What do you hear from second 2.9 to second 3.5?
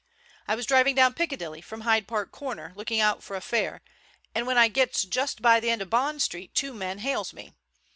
out for a